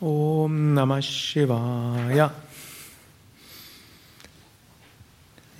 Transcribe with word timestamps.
Om 0.00 0.72
Namah 0.72 1.02
Shivaya. 1.02 2.32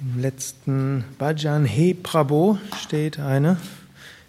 Im 0.00 0.18
letzten 0.18 1.04
Bhajan 1.18 1.66
He 1.66 1.92
Prabhu 1.92 2.56
steht 2.82 3.18
eine 3.18 3.58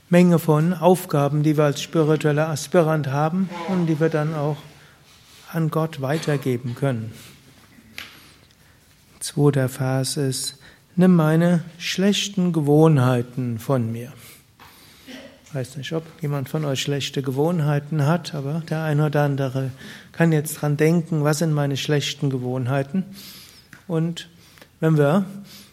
Menge 0.09 0.37
von 0.37 0.73
Aufgaben, 0.73 1.43
die 1.43 1.55
wir 1.55 1.63
als 1.63 1.81
spiritueller 1.81 2.49
Aspirant 2.49 3.07
haben 3.07 3.49
und 3.69 3.87
die 3.87 4.01
wir 4.01 4.09
dann 4.09 4.35
auch 4.35 4.57
an 5.53 5.69
Gott 5.69 6.01
weitergeben 6.01 6.75
können. 6.75 7.13
Zweiter 9.21 9.69
Vers 9.69 10.17
ist, 10.17 10.59
nimm 10.97 11.15
meine 11.15 11.63
schlechten 11.77 12.51
Gewohnheiten 12.51 13.59
von 13.59 13.89
mir. 13.89 14.11
Weiß 15.53 15.75
nicht, 15.75 15.91
ob 15.91 16.05
jemand 16.21 16.47
von 16.47 16.63
euch 16.63 16.81
schlechte 16.81 17.21
Gewohnheiten 17.21 18.05
hat, 18.05 18.33
aber 18.33 18.63
der 18.69 18.83
eine 18.83 19.07
oder 19.07 19.23
andere 19.23 19.71
kann 20.13 20.31
jetzt 20.31 20.61
dran 20.61 20.77
denken, 20.77 21.25
was 21.25 21.39
sind 21.39 21.51
meine 21.51 21.75
schlechten 21.75 22.29
Gewohnheiten. 22.29 23.03
Und 23.85 24.29
wenn 24.79 24.97
wir 24.97 25.25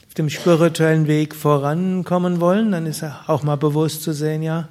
auf 0.09 0.15
dem 0.15 0.31
spirituellen 0.31 1.07
Weg 1.07 1.33
vorankommen 1.33 2.41
wollen, 2.41 2.73
dann 2.73 2.87
ist 2.87 3.05
auch 3.29 3.45
mal 3.45 3.55
bewusst 3.55 4.03
zu 4.03 4.13
sehen, 4.13 4.43
ja, 4.43 4.69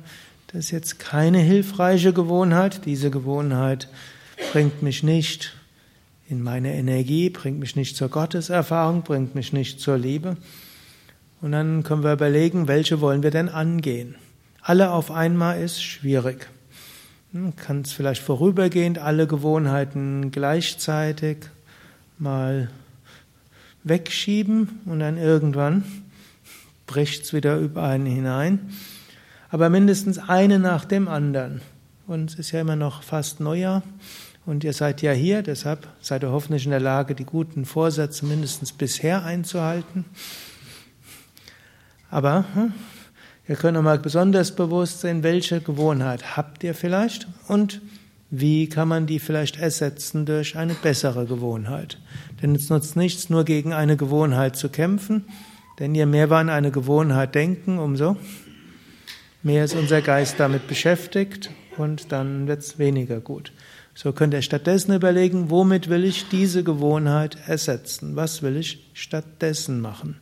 das 0.47 0.65
ist 0.65 0.71
jetzt 0.71 0.99
keine 0.99 1.39
hilfreiche 1.39 2.11
Gewohnheit. 2.11 2.85
Diese 2.85 3.09
Gewohnheit 3.09 3.87
bringt 4.51 4.83
mich 4.83 5.03
nicht 5.03 5.53
in 6.27 6.43
meine 6.43 6.75
Energie, 6.75 7.29
bringt 7.29 7.59
mich 7.59 7.77
nicht 7.77 7.95
zur 7.95 8.09
Gotteserfahrung, 8.09 9.03
bringt 9.03 9.35
mich 9.35 9.53
nicht 9.53 9.79
zur 9.79 9.97
Liebe. 9.97 10.35
Und 11.41 11.53
dann 11.53 11.83
können 11.83 12.03
wir 12.03 12.11
überlegen, 12.11 12.67
welche 12.67 12.99
wollen 12.99 13.23
wir 13.23 13.31
denn 13.31 13.47
angehen 13.47 14.17
alle 14.67 14.91
auf 14.91 15.11
einmal 15.11 15.61
ist 15.61 15.81
schwierig. 15.81 16.49
Man 17.31 17.55
kann 17.55 17.83
es 17.83 17.93
vielleicht 17.93 18.21
vorübergehend 18.21 18.99
alle 18.99 19.25
Gewohnheiten 19.25 20.29
gleichzeitig 20.29 21.37
mal 22.17 22.69
wegschieben 23.85 24.81
und 24.83 24.99
dann 24.99 25.17
irgendwann 25.17 25.85
bricht 26.85 27.23
es 27.23 27.33
wieder 27.33 27.55
über 27.57 27.83
einen 27.83 28.07
hinein. 28.07 28.73
Aber 29.51 29.69
mindestens 29.69 30.17
eine 30.17 30.59
nach 30.59 30.83
dem 30.83 31.07
anderen. 31.07 31.61
Und 32.05 32.31
es 32.31 32.39
ist 32.39 32.51
ja 32.51 32.59
immer 32.59 32.75
noch 32.75 33.03
fast 33.03 33.39
Neujahr. 33.39 33.83
Und 34.45 34.65
ihr 34.65 34.73
seid 34.73 35.01
ja 35.01 35.13
hier, 35.13 35.43
deshalb 35.43 35.87
seid 36.01 36.23
ihr 36.23 36.31
hoffentlich 36.31 36.65
in 36.65 36.71
der 36.71 36.81
Lage, 36.81 37.15
die 37.15 37.23
guten 37.23 37.63
Vorsätze 37.63 38.25
mindestens 38.25 38.73
bisher 38.73 39.23
einzuhalten. 39.23 40.03
Aber 42.11 42.43
hm, 42.53 42.73
Ihr 43.47 43.55
könnt 43.55 43.81
mal 43.81 43.99
besonders 43.99 44.53
bewusst 44.53 45.01
sein, 45.01 45.23
welche 45.23 45.61
Gewohnheit 45.61 46.35
habt 46.35 46.63
ihr 46.63 46.73
vielleicht 46.73 47.27
und 47.47 47.81
wie 48.29 48.67
kann 48.67 48.89
man 48.89 49.05
die 49.05 49.19
vielleicht 49.19 49.57
ersetzen 49.57 50.25
durch 50.25 50.57
eine 50.57 50.73
bessere 50.73 51.25
Gewohnheit. 51.25 51.97
Denn 52.41 52.55
es 52.55 52.69
nutzt 52.69 52.97
nichts, 52.97 53.29
nur 53.29 53.45
gegen 53.45 53.71
eine 53.71 53.95
Gewohnheit 53.95 54.57
zu 54.57 54.67
kämpfen, 54.67 55.23
denn 55.79 55.95
je 55.95 56.05
mehr 56.05 56.29
wir 56.29 56.37
an 56.37 56.49
eine 56.49 56.71
Gewohnheit 56.71 57.35
denken, 57.35 57.79
umso 57.79 58.17
mehr 59.43 59.63
ist 59.63 59.75
unser 59.75 60.01
Geist 60.01 60.39
damit 60.39 60.67
beschäftigt 60.67 61.49
und 61.77 62.11
dann 62.11 62.47
wird 62.47 62.59
es 62.59 62.79
weniger 62.79 63.21
gut. 63.21 63.53
So 63.95 64.11
könnt 64.11 64.33
ihr 64.33 64.41
stattdessen 64.41 64.93
überlegen, 64.93 65.49
womit 65.49 65.89
will 65.89 66.03
ich 66.03 66.27
diese 66.27 66.65
Gewohnheit 66.65 67.37
ersetzen? 67.47 68.17
Was 68.17 68.41
will 68.41 68.57
ich 68.57 68.89
stattdessen 68.93 69.79
machen? 69.79 70.17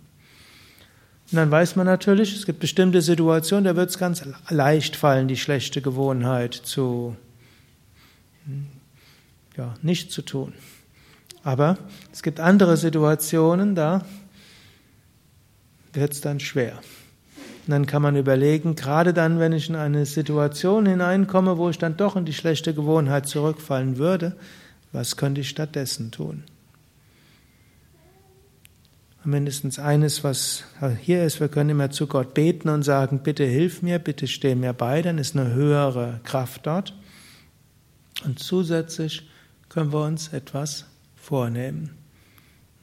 Und 1.31 1.38
dann 1.38 1.50
weiß 1.50 1.76
man 1.76 1.88
natürlich, 1.88 2.36
es 2.36 2.45
gibt 2.45 2.59
bestimmte 2.59 3.02
Situationen, 3.02 3.66
da 3.66 3.76
wird 3.76 3.90
es 3.90 3.98
ganz 3.98 4.23
leicht 4.50 4.95
fallen, 4.95 5.28
die 5.28 5.38
schlechte 5.38 5.82
Gewohnheit 5.82 6.54
zu, 6.54 7.16
ja, 9.58 9.73
nicht 9.82 10.12
zu 10.12 10.22
tun. 10.22 10.54
Aber 11.44 11.78
es 12.12 12.22
gibt 12.22 12.40
andere 12.40 12.78
Situationen, 12.78 13.76
da 13.76 14.06
wird 15.94 16.14
es 16.14 16.22
dann 16.22 16.40
schwer. 16.40 16.80
Und 17.66 17.72
dann 17.72 17.86
kann 17.88 18.04
man 18.04 18.16
überlegen, 18.16 18.76
gerade 18.76 19.11
dann, 19.11 19.39
wenn 19.39 19.52
ich 19.52 19.70
in 19.70 19.76
eine 19.76 20.05
Situation 20.05 20.86
hineinkomme, 20.86 21.58
wo 21.58 21.70
ich 21.70 21.80
dann 21.80 21.98
doch 21.98 22.16
in 22.16 22.26
die 22.26 22.33
schlechte 22.33 22.76
Gewohnheit 22.76 23.28
zurückfallen 23.28 23.98
würde, 23.98 24.36
was 24.92 25.17
könnte 25.17 25.42
ich 25.42 25.49
stattdessen 25.49 26.11
tun? 26.11 26.44
Mindestens 29.25 29.80
eines, 29.80 30.23
was 30.23 30.63
hier 31.02 31.23
ist, 31.23 31.39
wir 31.39 31.47
können 31.47 31.71
immer 31.71 31.89
zu 31.91 32.08
Gott 32.08 32.33
beten 32.33 32.69
und 32.69 32.83
sagen, 32.83 33.19
bitte 33.23 33.43
hilf 33.43 33.81
mir, 33.81 33.99
bitte 33.99 34.27
steh 34.27 34.55
mir 34.55 34.73
bei, 34.73 35.02
dann 35.02 35.17
ist 35.17 35.36
eine 35.36 35.53
höhere 35.53 36.19
Kraft 36.23 36.65
dort. 36.67 36.93
Und 38.23 38.39
zusätzlich 38.39 39.27
können 39.69 39.91
wir 39.91 40.03
uns 40.03 40.30
etwas 40.30 40.86
vornehmen. 41.15 41.91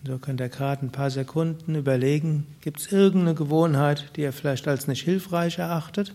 So 0.04 0.18
könnt 0.18 0.40
ihr 0.40 0.48
gerade 0.48 0.84
ein 0.84 0.90
paar 0.90 1.10
Sekunden 1.10 1.76
überlegen, 1.76 2.46
gibt 2.60 2.80
es 2.80 2.90
irgendeine 2.90 3.34
Gewohnheit, 3.34 4.16
die 4.16 4.22
ihr 4.22 4.32
vielleicht 4.32 4.66
als 4.66 4.88
nicht 4.88 5.02
hilfreich 5.02 5.58
erachtet? 5.58 6.14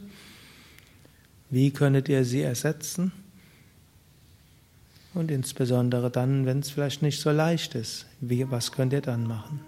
Wie 1.50 1.72
könntet 1.72 2.10
ihr 2.10 2.26
sie 2.26 2.42
ersetzen? 2.42 3.14
Und 5.14 5.32
insbesondere 5.32 6.12
dann, 6.12 6.46
wenn 6.46 6.60
es 6.60 6.70
vielleicht 6.70 7.02
nicht 7.02 7.22
so 7.22 7.32
leicht 7.32 7.76
ist, 7.76 8.06
wie, 8.20 8.52
was 8.52 8.74
könnt 8.74 8.92
ihr 8.92 9.02
dann 9.02 9.26
machen? 9.26 9.62